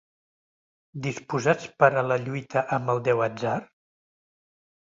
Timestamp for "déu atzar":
3.09-3.55